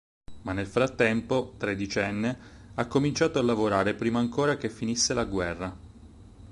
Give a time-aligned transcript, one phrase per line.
[0.41, 2.37] Ma nel frattempo, tredicenne,
[2.73, 5.77] ha cominciato a lavorare, prima ancora che finisse la guerra.